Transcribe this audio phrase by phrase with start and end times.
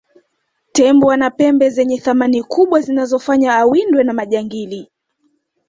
[0.71, 4.91] tembo ana pembe zenye thamani kubwa zinazofanya awindwe na majangili